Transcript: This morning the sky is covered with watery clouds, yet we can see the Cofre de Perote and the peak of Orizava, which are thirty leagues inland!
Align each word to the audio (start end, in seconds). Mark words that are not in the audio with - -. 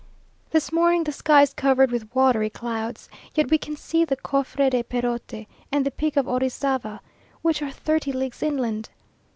This 0.49 0.71
morning 0.71 1.03
the 1.03 1.11
sky 1.11 1.43
is 1.43 1.53
covered 1.53 1.91
with 1.91 2.09
watery 2.15 2.49
clouds, 2.49 3.07
yet 3.35 3.51
we 3.51 3.59
can 3.59 3.75
see 3.75 4.03
the 4.03 4.15
Cofre 4.17 4.67
de 4.71 4.81
Perote 4.81 5.45
and 5.71 5.85
the 5.85 5.91
peak 5.91 6.17
of 6.17 6.25
Orizava, 6.27 7.01
which 7.43 7.61
are 7.61 7.69
thirty 7.69 8.11
leagues 8.11 8.41
inland! 8.41 8.89